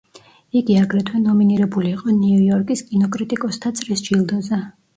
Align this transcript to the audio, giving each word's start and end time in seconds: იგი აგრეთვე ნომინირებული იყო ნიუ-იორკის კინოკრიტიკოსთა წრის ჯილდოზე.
იგი 0.61 0.77
აგრეთვე 0.83 1.21
ნომინირებული 1.25 1.93
იყო 1.99 2.15
ნიუ-იორკის 2.23 2.83
კინოკრიტიკოსთა 2.89 3.77
წრის 3.79 4.05
ჯილდოზე. 4.11 4.65